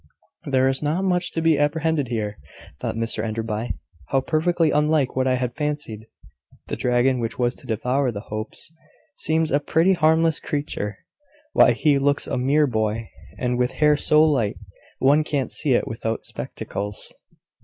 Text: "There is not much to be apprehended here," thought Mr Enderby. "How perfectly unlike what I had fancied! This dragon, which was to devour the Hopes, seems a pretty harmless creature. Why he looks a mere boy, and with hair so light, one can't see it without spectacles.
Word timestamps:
"There 0.45 0.67
is 0.67 0.81
not 0.81 1.03
much 1.03 1.31
to 1.33 1.43
be 1.43 1.59
apprehended 1.59 2.07
here," 2.07 2.39
thought 2.79 2.95
Mr 2.95 3.23
Enderby. 3.23 3.77
"How 4.07 4.19
perfectly 4.19 4.71
unlike 4.71 5.15
what 5.15 5.27
I 5.27 5.35
had 5.35 5.55
fancied! 5.55 6.07
This 6.69 6.79
dragon, 6.79 7.19
which 7.19 7.37
was 7.37 7.53
to 7.53 7.67
devour 7.67 8.09
the 8.09 8.21
Hopes, 8.31 8.71
seems 9.15 9.51
a 9.51 9.59
pretty 9.59 9.93
harmless 9.93 10.39
creature. 10.39 10.97
Why 11.53 11.73
he 11.73 11.99
looks 11.99 12.25
a 12.25 12.39
mere 12.39 12.65
boy, 12.65 13.11
and 13.37 13.59
with 13.59 13.73
hair 13.73 13.95
so 13.95 14.23
light, 14.23 14.57
one 14.97 15.23
can't 15.23 15.51
see 15.51 15.73
it 15.73 15.87
without 15.87 16.23
spectacles. 16.23 17.13